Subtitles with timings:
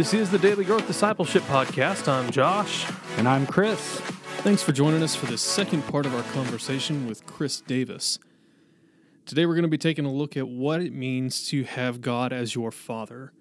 [0.00, 2.08] This is the Daily Growth Discipleship Podcast.
[2.08, 2.90] I'm Josh.
[3.18, 4.00] And I'm Chris.
[4.40, 8.18] Thanks for joining us for the second part of our conversation with Chris Davis.
[9.26, 12.32] Today we're going to be taking a look at what it means to have God
[12.32, 13.34] as your Father.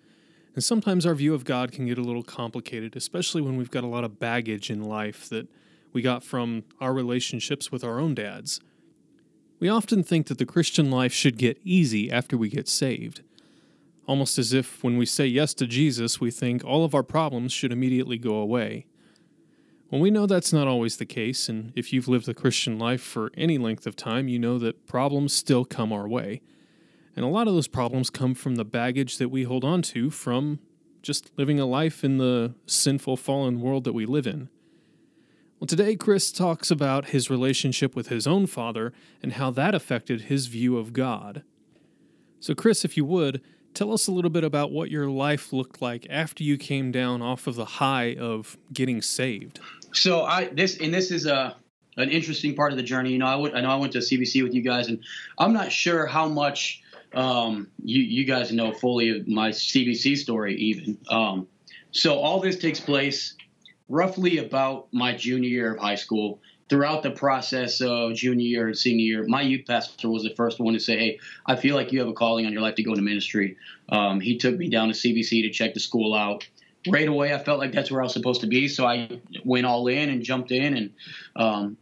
[0.54, 3.86] And sometimes our view of God can get a little complicated, especially when we've got
[3.86, 5.48] a lot of baggage in life that
[5.94, 8.60] we got from our relationships with our own dads.
[9.62, 13.22] We often think that the Christian life should get easy after we get saved.
[14.10, 17.54] Almost as if when we say yes to Jesus, we think all of our problems
[17.54, 18.88] should immediately go away.
[19.92, 23.02] Well, we know that's not always the case, and if you've lived the Christian life
[23.02, 26.42] for any length of time, you know that problems still come our way.
[27.16, 30.10] And a lot of those problems come from the baggage that we hold on to
[30.10, 30.58] from
[31.04, 34.50] just living a life in the sinful, fallen world that we live in.
[35.60, 40.22] Well, today, Chris talks about his relationship with his own father and how that affected
[40.22, 41.44] his view of God.
[42.40, 45.82] So, Chris, if you would, tell us a little bit about what your life looked
[45.82, 49.60] like after you came down off of the high of getting saved.
[49.94, 51.56] So, I this and this is a
[51.98, 53.12] an interesting part of the journey.
[53.12, 55.04] You know, I went, I know I went to CBC with you guys, and
[55.38, 56.82] I'm not sure how much
[57.14, 60.98] um, you you guys know fully of my CBC story, even.
[61.10, 61.48] Um,
[61.92, 63.36] so, all this takes place
[63.90, 66.40] roughly about my junior year of high school.
[66.70, 70.60] Throughout the process of junior year and senior year, my youth pastor was the first
[70.60, 72.84] one to say, "Hey, I feel like you have a calling on your life to
[72.84, 73.58] go into ministry."
[73.90, 76.48] Um, he took me down to CBC to check the school out.
[76.88, 79.66] Right away, I felt like that's where I was supposed to be, so I went
[79.66, 80.78] all in and jumped in.
[80.78, 80.92] And
[81.36, 81.78] um,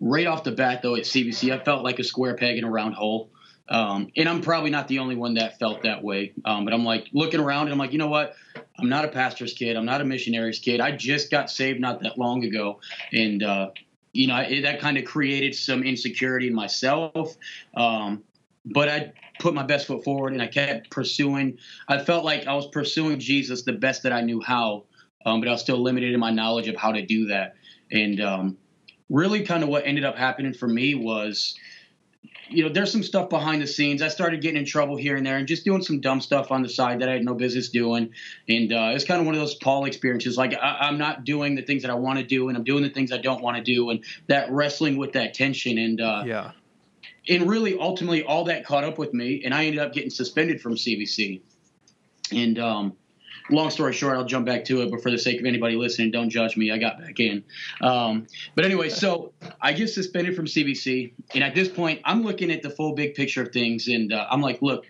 [0.00, 2.70] right off the bat, though, at CBC, I felt like a square peg in a
[2.70, 3.30] round hole.
[3.70, 6.32] Um, and I'm probably not the only one that felt that way.
[6.44, 8.34] Um, but I'm like looking around and I'm like, you know what?
[8.80, 9.76] I'm not a pastor's kid.
[9.76, 10.80] I'm not a missionary's kid.
[10.80, 12.80] I just got saved not that long ago.
[13.12, 13.70] And, uh,
[14.12, 17.36] you know, it, that kind of created some insecurity in myself.
[17.76, 18.24] Um,
[18.64, 21.58] but I put my best foot forward and I kept pursuing.
[21.88, 24.84] I felt like I was pursuing Jesus the best that I knew how,
[25.26, 27.54] um, but I was still limited in my knowledge of how to do that.
[27.90, 28.58] And um,
[29.08, 31.54] really, kind of what ended up happening for me was
[32.50, 34.02] you know, there's some stuff behind the scenes.
[34.02, 36.62] I started getting in trouble here and there and just doing some dumb stuff on
[36.62, 38.12] the side that I had no business doing.
[38.48, 40.36] And uh, it's kind of one of those Paul experiences.
[40.36, 42.82] Like I, am not doing the things that I want to do, and I'm doing
[42.82, 45.78] the things I don't want to do, and that wrestling with that tension.
[45.78, 46.52] And uh, yeah,
[47.28, 50.60] and really, ultimately, all that caught up with me, and I ended up getting suspended
[50.60, 51.40] from CBC.
[52.32, 52.96] And um,
[53.50, 56.10] long story short, I'll jump back to it, but for the sake of anybody listening,
[56.10, 56.70] don't judge me.
[56.70, 57.44] I got back in.
[57.80, 62.50] Um, but anyway, so I get suspended from CBC, and at this point, I'm looking
[62.50, 64.84] at the full big picture of things, and uh, I'm like, look,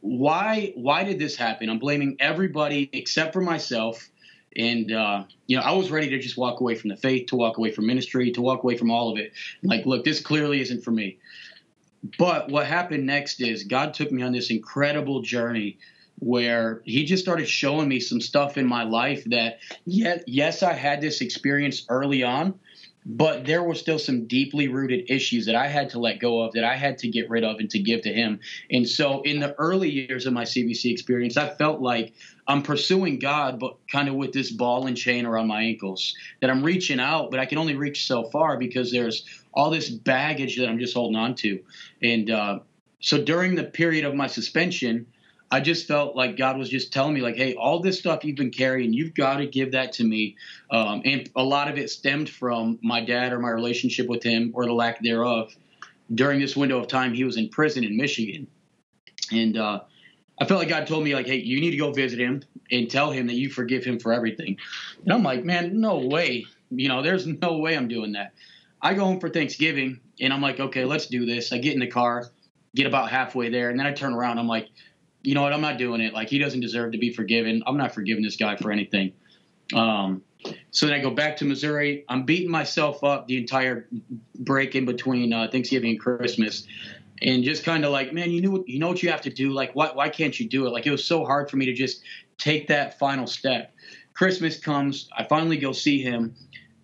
[0.00, 1.70] why why did this happen?
[1.70, 4.08] I'm blaming everybody except for myself.
[4.54, 7.36] And uh, you know, I was ready to just walk away from the faith, to
[7.36, 9.32] walk away from ministry, to walk away from all of it.
[9.62, 11.18] Like, look, this clearly isn't for me.
[12.18, 15.78] But what happened next is God took me on this incredible journey
[16.22, 20.72] where he just started showing me some stuff in my life that yet yes I
[20.72, 22.60] had this experience early on
[23.04, 26.52] but there were still some deeply rooted issues that I had to let go of
[26.52, 28.38] that I had to get rid of and to give to him.
[28.70, 32.14] And so in the early years of my CBC experience I felt like
[32.46, 36.50] I'm pursuing God but kind of with this ball and chain around my ankles that
[36.50, 40.56] I'm reaching out but I can only reach so far because there's all this baggage
[40.58, 41.64] that I'm just holding on to.
[42.00, 42.60] And uh,
[43.00, 45.06] so during the period of my suspension
[45.52, 48.38] I just felt like God was just telling me, like, hey, all this stuff you've
[48.38, 50.36] been carrying, you've got to give that to me.
[50.70, 54.52] Um, and a lot of it stemmed from my dad or my relationship with him
[54.54, 55.54] or the lack thereof.
[56.12, 58.46] During this window of time, he was in prison in Michigan.
[59.30, 59.80] And uh,
[60.40, 62.90] I felt like God told me, like, hey, you need to go visit him and
[62.90, 64.56] tell him that you forgive him for everything.
[65.04, 66.46] And I'm like, man, no way.
[66.70, 68.32] You know, there's no way I'm doing that.
[68.80, 71.52] I go home for Thanksgiving and I'm like, okay, let's do this.
[71.52, 72.30] I get in the car,
[72.74, 74.38] get about halfway there, and then I turn around.
[74.38, 74.70] I'm like,
[75.22, 75.52] you know what?
[75.52, 76.12] I'm not doing it.
[76.12, 77.62] Like he doesn't deserve to be forgiven.
[77.66, 79.12] I'm not forgiving this guy for anything.
[79.74, 80.22] Um,
[80.70, 82.04] so then I go back to Missouri.
[82.08, 83.88] I'm beating myself up the entire
[84.40, 86.66] break in between uh, Thanksgiving and Christmas,
[87.20, 89.52] and just kind of like, man, you knew you know what you have to do.
[89.52, 90.70] Like, why why can't you do it?
[90.70, 92.02] Like it was so hard for me to just
[92.38, 93.74] take that final step.
[94.14, 95.08] Christmas comes.
[95.16, 96.34] I finally go see him,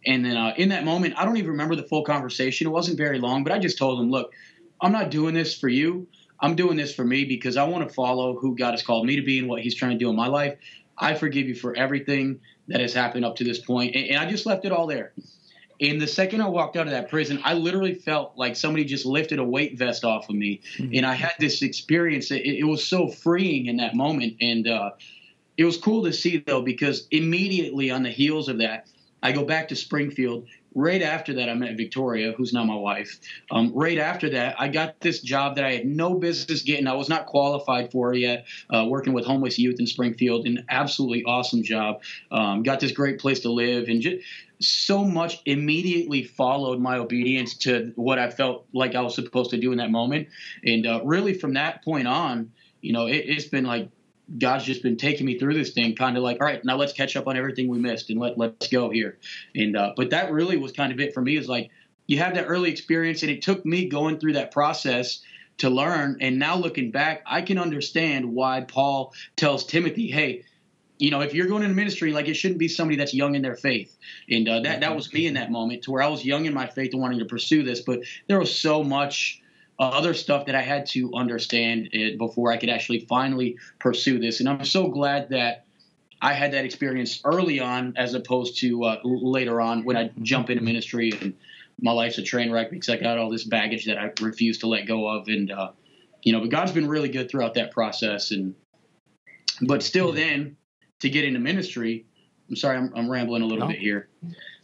[0.06, 2.66] and then uh, in that moment, I don't even remember the full conversation.
[2.66, 4.32] It wasn't very long, but I just told him, look,
[4.80, 6.06] I'm not doing this for you.
[6.40, 9.16] I'm doing this for me because I want to follow who God has called me
[9.16, 10.56] to be and what He's trying to do in my life.
[10.96, 13.94] I forgive you for everything that has happened up to this point.
[13.94, 15.12] And, and I just left it all there.
[15.80, 19.06] And the second I walked out of that prison, I literally felt like somebody just
[19.06, 20.60] lifted a weight vest off of me.
[20.76, 20.96] Mm-hmm.
[20.96, 22.30] And I had this experience.
[22.30, 24.36] It, it, was so freeing in that moment.
[24.40, 24.90] And uh,
[25.56, 28.88] it was cool to see, though, because immediately on the heels of that,
[29.22, 30.46] I go back to Springfield.
[30.78, 33.18] Right after that, I met Victoria, who's now my wife.
[33.50, 36.86] Um, right after that, I got this job that I had no business getting.
[36.86, 40.46] I was not qualified for yet, uh, working with homeless youth in Springfield.
[40.46, 42.00] An absolutely awesome job.
[42.30, 44.24] Um, got this great place to live, and just
[44.60, 49.58] so much immediately followed my obedience to what I felt like I was supposed to
[49.58, 50.28] do in that moment.
[50.64, 52.52] And uh, really, from that point on,
[52.82, 53.90] you know, it, it's been like
[54.36, 56.92] God's just been taking me through this thing, kind of like, all right, now let's
[56.92, 59.18] catch up on everything we missed and let let's go here.
[59.54, 61.36] And uh, but that really was kind of it for me.
[61.36, 61.70] Is like
[62.06, 65.20] you have that early experience, and it took me going through that process
[65.58, 66.18] to learn.
[66.20, 70.44] And now looking back, I can understand why Paul tells Timothy, hey.
[71.00, 73.42] You know, if you're going into ministry, like it shouldn't be somebody that's young in
[73.42, 73.96] their faith,
[74.28, 76.52] and uh, that that was me in that moment, to where I was young in
[76.52, 77.82] my faith and wanting to pursue this.
[77.82, 79.40] But there was so much
[79.78, 84.40] other stuff that I had to understand it before I could actually finally pursue this.
[84.40, 85.66] And I'm so glad that
[86.20, 90.50] I had that experience early on as opposed to uh, later on when I jump
[90.50, 91.34] into ministry and
[91.80, 94.66] my life's a train wreck because I got all this baggage that I refuse to
[94.66, 95.28] let go of.
[95.28, 95.70] And, uh,
[96.22, 98.32] you know, but God's been really good throughout that process.
[98.32, 98.56] And,
[99.62, 100.56] but still then
[101.00, 102.04] to get into ministry,
[102.48, 103.72] I'm sorry, I'm, I'm rambling a little no.
[103.72, 104.08] bit here.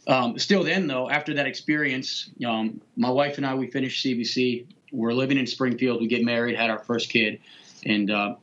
[0.07, 4.67] Um, still then though, after that experience, um, my wife and I, we finished CBC
[4.91, 6.01] we're living in Springfield.
[6.01, 7.39] We get married, had our first kid,
[7.85, 8.35] and uh,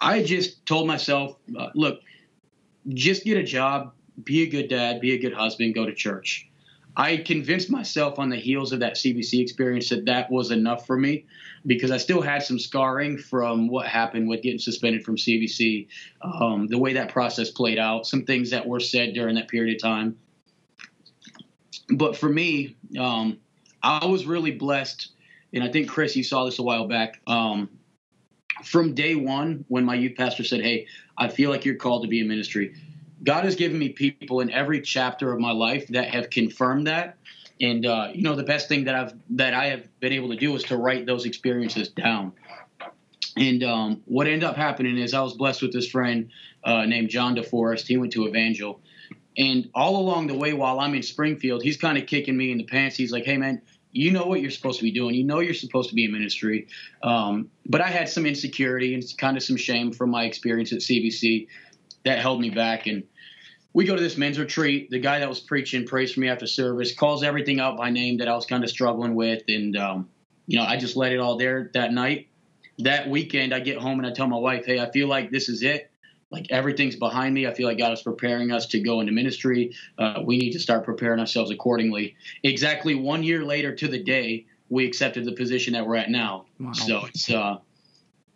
[0.00, 2.00] I just told myself, uh, look,
[2.88, 3.92] just get a job,
[4.24, 6.48] be a good dad, be a good husband, go to church.
[6.96, 10.96] I convinced myself on the heels of that CBC experience that that was enough for
[10.96, 11.24] me
[11.66, 15.86] because I still had some scarring from what happened with getting suspended from CBC,
[16.22, 19.76] um, the way that process played out, some things that were said during that period
[19.76, 20.18] of time.
[21.90, 23.38] But for me, um,
[23.82, 25.12] I was really blessed
[25.52, 27.20] and I think Chris, you saw this a while back.
[27.26, 27.68] Um,
[28.64, 30.86] from day one, when my youth pastor said, "Hey,
[31.16, 32.74] I feel like you're called to be in ministry,"
[33.22, 37.16] God has given me people in every chapter of my life that have confirmed that.
[37.60, 40.36] And uh, you know, the best thing that I've that I have been able to
[40.36, 42.32] do is to write those experiences down.
[43.36, 46.30] And um, what ended up happening is I was blessed with this friend
[46.64, 47.86] uh, named John DeForest.
[47.86, 48.80] He went to Evangel.
[49.38, 52.58] And all along the way, while I'm in Springfield, he's kind of kicking me in
[52.58, 52.96] the pants.
[52.96, 53.62] He's like, "Hey, man,
[53.92, 55.14] you know what you're supposed to be doing.
[55.14, 56.68] You know you're supposed to be in ministry.
[57.02, 60.78] Um, but I had some insecurity and kind of some shame from my experience at
[60.78, 61.48] CBC
[62.04, 62.86] that held me back.
[62.86, 63.02] And
[63.72, 64.90] we go to this men's retreat.
[64.90, 68.18] The guy that was preaching prays for me after service, calls everything out by name
[68.18, 69.42] that I was kind of struggling with.
[69.48, 70.08] And, um,
[70.46, 72.28] you know, I just let it all there that night.
[72.78, 75.48] That weekend, I get home and I tell my wife, hey, I feel like this
[75.48, 75.89] is it
[76.30, 77.46] like everything's behind me.
[77.46, 79.74] I feel like God is preparing us to go into ministry.
[79.98, 82.16] Uh, we need to start preparing ourselves accordingly.
[82.42, 86.46] Exactly one year later to the day, we accepted the position that we're at now.
[86.60, 86.72] Wow.
[86.72, 87.58] So it's uh,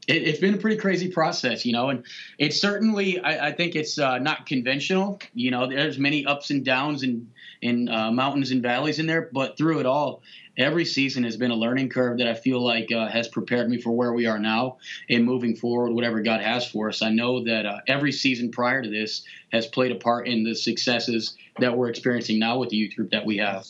[0.09, 2.05] it, has been a pretty crazy process, you know, and
[2.39, 5.21] it's certainly I, I think it's uh, not conventional.
[5.33, 7.31] You know, there's many ups and downs and
[7.63, 10.23] in uh, mountains and valleys in there, but through it all,
[10.57, 13.81] every season has been a learning curve that I feel like uh, has prepared me
[13.81, 14.79] for where we are now
[15.11, 17.03] and moving forward, whatever God has for us.
[17.03, 20.55] I know that uh, every season prior to this has played a part in the
[20.55, 23.67] successes that we're experiencing now with the youth group that we have.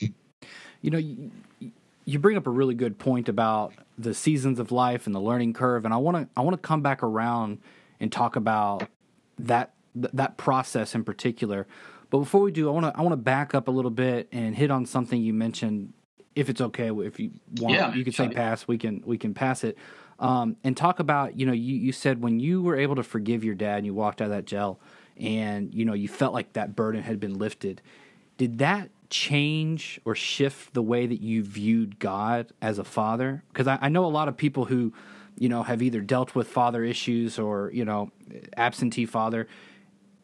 [0.83, 1.31] You know, you,
[2.05, 5.55] you bring up a really good point about the seasons of life and the learning
[5.55, 7.59] curve, and I want to I want to come back around
[8.01, 8.87] and talk about
[9.39, 11.67] that that process in particular.
[12.11, 14.29] But before we do, I want to I want to back up a little bit
[14.31, 15.93] and hit on something you mentioned
[16.35, 18.67] if it's okay, if you want, yeah, you can say pass.
[18.67, 19.77] We can we can pass it,
[20.19, 23.45] um, and talk about you know you you said when you were able to forgive
[23.45, 24.81] your dad and you walked out of that jail,
[25.17, 27.83] and you know you felt like that burden had been lifted.
[28.37, 33.45] Did that change or shift the way that you viewed God as a father?
[33.53, 34.93] Because I, I know a lot of people who
[35.39, 38.11] you know have either dealt with father issues or you know
[38.57, 39.47] absentee father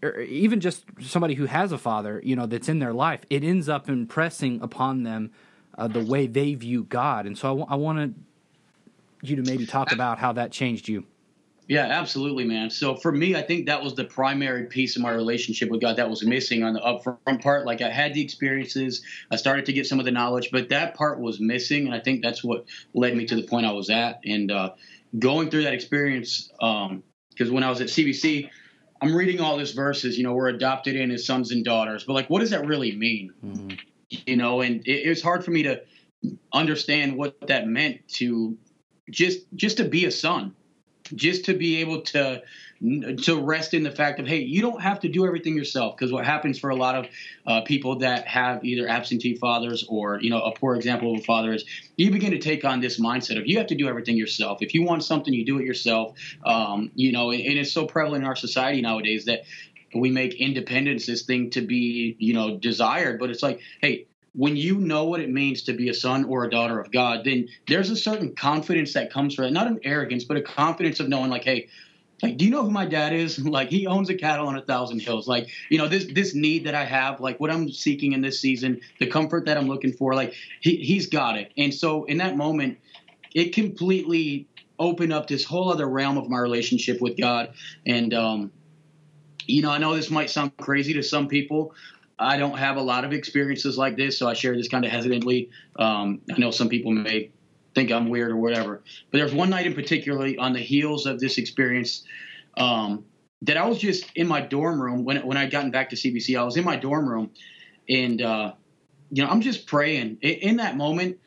[0.02, 3.44] or even just somebody who has a father, you know, that's in their life, it
[3.44, 5.30] ends up impressing upon them
[5.80, 7.26] uh, the way they view God.
[7.26, 8.14] And so I, w- I wanted
[9.22, 11.06] you to maybe talk about how that changed you.
[11.68, 12.68] Yeah, absolutely, man.
[12.68, 15.96] So for me, I think that was the primary piece of my relationship with God
[15.96, 17.64] that was missing on the upfront part.
[17.64, 20.94] Like I had the experiences, I started to get some of the knowledge, but that
[20.94, 23.88] part was missing, and I think that's what led me to the point I was
[23.88, 24.20] at.
[24.24, 24.70] And uh,
[25.18, 28.50] going through that experience, because um, when I was at CBC,
[29.00, 30.18] I'm reading all these verses.
[30.18, 32.94] You know, we're adopted in as sons and daughters, but like, what does that really
[32.94, 33.32] mean?
[33.42, 33.76] Mm-hmm
[34.10, 35.82] you know, and it, it was hard for me to
[36.52, 38.56] understand what that meant to
[39.10, 40.54] just just to be a son
[41.14, 42.42] just to be able to
[43.22, 46.10] to rest in the fact of hey you don't have to do everything yourself because
[46.10, 47.06] what happens for a lot of
[47.46, 51.24] uh, people that have either absentee fathers or you know a poor example of a
[51.24, 51.64] father is
[51.96, 54.62] you begin to take on this mindset of you have to do everything yourself.
[54.62, 56.16] If you want something you do it yourself.
[56.44, 59.42] Um, you know and, and it's so prevalent in our society nowadays that
[59.94, 63.18] we make independence this thing to be, you know, desired.
[63.18, 66.44] But it's like, hey, when you know what it means to be a son or
[66.44, 69.52] a daughter of God, then there's a certain confidence that comes from it.
[69.52, 71.68] Not an arrogance, but a confidence of knowing, like, hey,
[72.22, 73.38] like, do you know who my dad is?
[73.50, 75.26] Like, he owns a cattle on a thousand hills.
[75.26, 78.40] Like, you know, this this need that I have, like what I'm seeking in this
[78.40, 81.52] season, the comfort that I'm looking for, like he he's got it.
[81.56, 82.78] And so in that moment,
[83.34, 84.46] it completely
[84.78, 87.52] opened up this whole other realm of my relationship with God.
[87.86, 88.52] And um,
[89.50, 91.74] you know, I know this might sound crazy to some people.
[92.18, 94.90] I don't have a lot of experiences like this, so I share this kind of
[94.90, 95.50] hesitantly.
[95.76, 97.30] Um, I know some people may
[97.74, 101.18] think I'm weird or whatever, but there's one night in particular on the heels of
[101.18, 102.04] this experience
[102.58, 103.04] um,
[103.42, 106.38] that I was just in my dorm room when when I'd gotten back to CBC.
[106.38, 107.30] I was in my dorm room,
[107.88, 108.52] and uh,
[109.10, 110.18] you know, I'm just praying.
[110.20, 111.18] In, in that moment,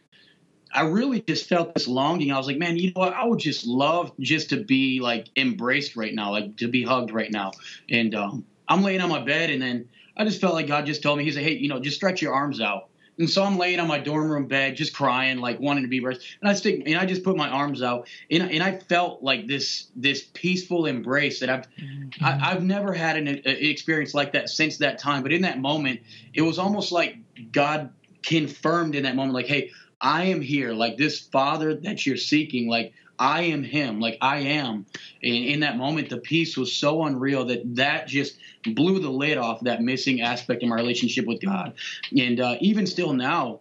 [0.74, 2.32] I really just felt this longing.
[2.32, 3.14] I was like, man, you know what?
[3.14, 7.12] I would just love just to be like embraced right now, like to be hugged
[7.12, 7.52] right now.
[7.90, 11.04] And um, I'm laying on my bed, and then I just felt like God just
[11.04, 12.90] told me, He said, hey, you know, just stretch your arms out.
[13.20, 15.98] And so I'm laying on my dorm room bed, just crying, like wanting to be
[15.98, 16.26] embraced.
[16.42, 19.46] And I stick, and I just put my arms out, and, and I felt like
[19.46, 22.26] this this peaceful embrace that I've mm-hmm.
[22.26, 25.22] I, have never had an, an experience like that since that time.
[25.22, 26.02] But in that moment,
[26.34, 27.18] it was almost like
[27.52, 27.92] God
[28.24, 29.72] confirmed in that moment, like, hey,
[30.04, 34.40] I am here, like this father that you're seeking, like I am him, like I
[34.40, 34.86] am.
[35.24, 39.38] And in that moment, the peace was so unreal that that just blew the lid
[39.38, 41.74] off that missing aspect of my relationship with God.
[42.18, 43.60] And uh, even still now,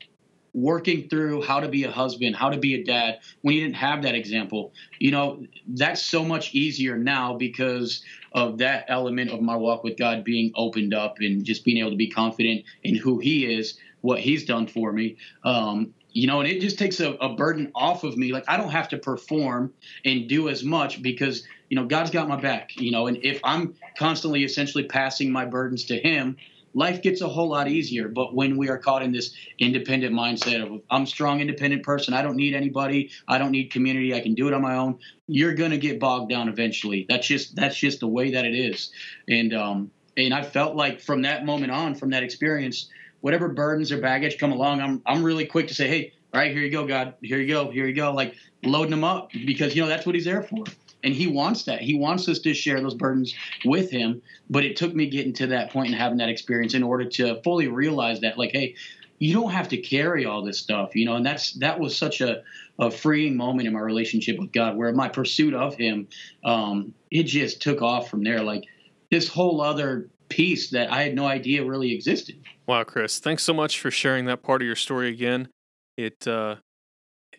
[0.54, 3.76] working through how to be a husband, how to be a dad, when you didn't
[3.76, 9.40] have that example, you know, that's so much easier now because of that element of
[9.40, 12.96] my walk with God being opened up and just being able to be confident in
[12.96, 15.16] who He is, what He's done for me.
[15.44, 18.33] Um, you know, and it just takes a, a, burden off of me.
[18.33, 19.73] Like I don't have to perform
[20.04, 22.71] and do as much because you know God's got my back.
[22.76, 26.37] You know, and if I'm constantly essentially passing my burdens to Him,
[26.75, 28.09] life gets a whole lot easier.
[28.09, 32.23] But when we are caught in this independent mindset of I'm strong, independent person, I
[32.23, 34.99] don't need anybody, I don't need community, I can do it on my own.
[35.26, 37.07] You're gonna get bogged down eventually.
[37.09, 38.90] That's just that's just the way that it is.
[39.28, 42.90] And um and I felt like from that moment on, from that experience
[43.23, 46.52] whatever burdens or baggage come along, I'm I'm really quick to say, hey, all right,
[46.52, 49.75] here you go, God, here you go, here you go, like loading them up because
[49.75, 50.64] you know that's what He's there for,
[51.02, 51.81] and He wants that.
[51.81, 54.21] He wants us to share those burdens with Him.
[54.50, 57.41] But it took me getting to that point and having that experience in order to
[57.43, 58.75] fully realize that, like, hey,
[59.19, 62.21] you don't have to carry all this stuff, you know, and that's that was such
[62.21, 62.43] a
[62.79, 66.09] a freeing moment in my relationship with God, where my pursuit of Him,
[66.45, 68.64] um, it just took off from there, like
[69.11, 72.43] this whole other piece that I had no idea really existed.
[72.67, 75.49] Wow, Chris, thanks so much for sharing that part of your story again.
[75.97, 76.57] It uh,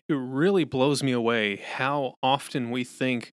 [0.08, 3.32] it really blows me away how often we think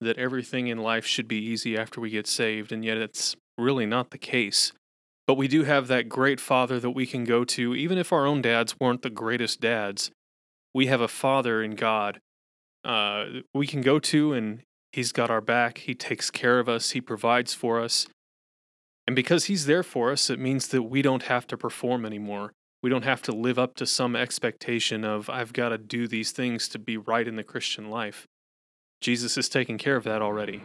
[0.00, 3.86] that everything in life should be easy after we get saved, and yet it's really
[3.86, 4.72] not the case.
[5.26, 8.26] But we do have that great father that we can go to, even if our
[8.26, 10.10] own dads weren't the greatest dads.
[10.74, 12.18] We have a father in God
[12.84, 15.78] uh, we can go to, and he's got our back.
[15.78, 18.06] He takes care of us, he provides for us.
[19.06, 22.52] And because He's there for us, it means that we don't have to perform anymore.
[22.82, 26.32] We don't have to live up to some expectation of, I've got to do these
[26.32, 28.26] things to be right in the Christian life.
[29.00, 30.62] Jesus is taking care of that already.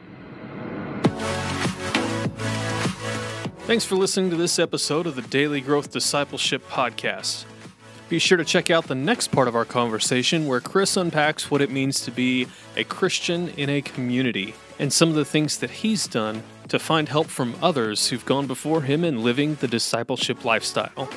[3.65, 7.46] Thanks for listening to this episode of the Daily Growth Discipleship Podcast.
[8.08, 11.62] Be sure to check out the next part of our conversation where Chris unpacks what
[11.62, 15.70] it means to be a Christian in a community and some of the things that
[15.70, 20.45] he's done to find help from others who've gone before him in living the discipleship
[20.45, 21.09] lifestyle.